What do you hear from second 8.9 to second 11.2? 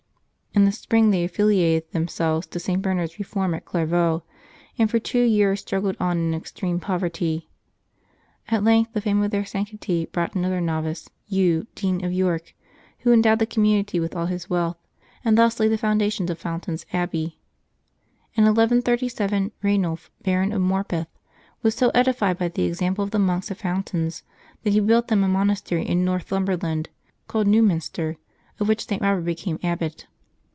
the fame of their sanctity brought another novice,